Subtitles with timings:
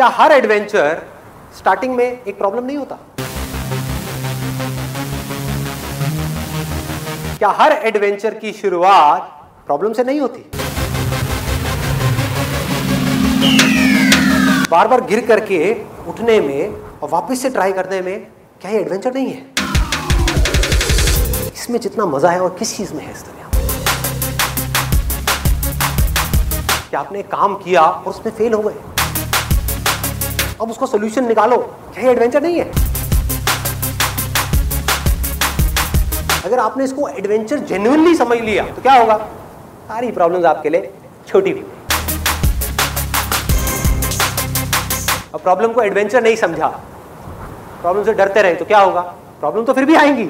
[0.00, 1.00] क्या हर adventure
[1.56, 2.96] starting में एक प्रॉब्लम नहीं होता?
[7.38, 9.26] क्या हर एडवेंचर की शुरुआत
[9.66, 10.40] प्रॉब्लम से नहीं होती?
[14.70, 15.72] बार बार गिर करके
[16.10, 16.70] उठने में
[17.02, 18.26] और वापस से ट्राई करने में
[18.60, 19.42] क्या ये एडवेंचर नहीं है?
[21.54, 23.50] इसमें जितना मज़ा है और किस चीज़ में है इस दुनिया
[26.90, 28.89] कि आपने काम किया और उसमें फेल हो गए?
[30.60, 31.56] अब उसको सोल्यूशन निकालो।
[31.94, 32.64] क्या एडवेंचर नहीं है?
[36.44, 39.16] अगर आपने इसको एडवेंचर जेन्युइनली समझ लिया तो क्या होगा?
[39.88, 40.92] सारी प्रॉब्लम्स आपके लिए
[41.28, 41.64] छोटी हुई
[45.34, 46.68] अब प्रॉब्लम को एडवेंचर नहीं समझा।
[47.80, 49.00] प्रॉब्लम से डरते रहे तो क्या होगा?
[49.40, 50.26] प्रॉब्लम तो फिर भी आएँगी।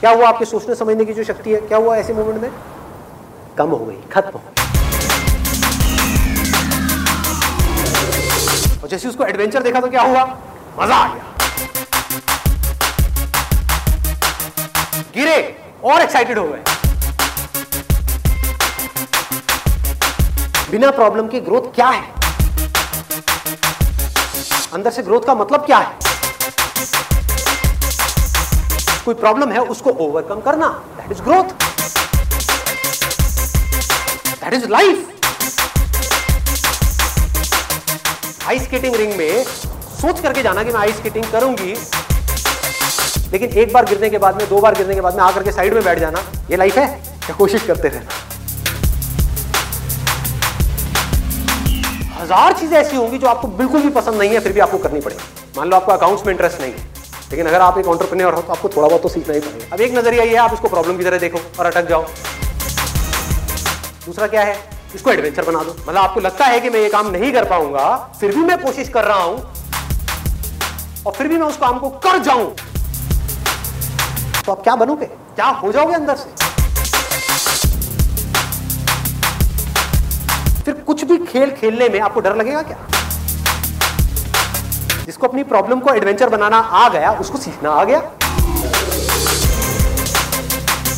[0.00, 1.60] क्या हुआ आपके सोचने समझने की जो शक्ति है?
[1.60, 2.50] क्या हुआ ऐसे मोमेंट में?
[3.58, 4.63] कम हो गई, खत्म हो और
[8.94, 10.24] जैसे उसको एडवेंचर देखा तो क्या हुआ?
[10.78, 11.24] मज़ा आ गया।
[15.14, 15.38] गिरे
[15.84, 16.62] और एक्साइटेड हो गए।
[20.70, 22.02] बिना प्रॉब्लम के ग्रोथ क्या है?
[24.72, 25.98] अंदर से ग्रोथ का मतलब क्या है?
[29.04, 31.44] कोई प्रॉब्लम है उसको ओवरकम करना। That is growth
[34.40, 35.10] that is life
[38.46, 41.74] ice skating ring में सोच करके जाना कि मैं आइस स्केटिंग करूँगी।
[43.32, 45.52] लेकिन एक बार गिरने के बाद में, दो बार गिरने के बाद में आकर के
[45.52, 46.86] साइड में बैठ जाना, ये लाइफ है?
[47.22, 48.10] या कोशिश करते रहना?
[52.16, 55.00] हज़ार चीज़ें ऐसी होंगी जो आपको बिल्कुल भी पसंद नहीं है, फिर भी आपको करनी
[55.00, 55.22] पड़ेगी।
[55.56, 56.84] मान लो आपको अकाउंट्स में इंटरेस्ट नहीं है,
[57.30, 59.80] लेकिन अगर आप एक ऑन्टरप्रेन्योर हो तो आपको थोड़ा बहुत तो सीखना ही पड़ेगा। अब
[59.80, 62.06] एक नज़रिया ये है, आप इसको प्रॉब्लम की तरह देखो और अटक जाओ।
[64.06, 64.73] दूसरा क्या है?
[64.94, 67.94] इसको एडवेंचर बना दो। मतलब आपको लगता है कि मैं ये काम नहीं कर पाऊँगा,
[68.20, 69.38] फिर भी मैं कोशिश कर रहा हूँ,
[71.06, 72.54] और फिर भी मैं उस काम को कर जाऊँ।
[74.46, 75.06] तो आप क्या बनोगे?
[75.06, 76.30] क्या हो जाओगे अंदर से?
[80.64, 82.76] फिर कुछ भी खेल खेलने में आपको डर लगेगा क्या?
[85.06, 88.02] जिसको अपनी प्रॉब्लम को एडवेंचर बनाना आ गया, उसको सीखना आ गया।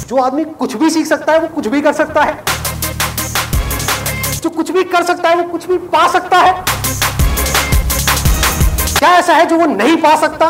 [0.09, 2.56] जो आदमी कुछ भी सीख सकता है, वो कुछ भी कर सकता है।
[4.47, 6.53] जो कुछ भी कर सकता है, वो कुछ भी पा सकता है।
[8.99, 10.47] क्या ऐसा है जो वो नहीं पा सकता?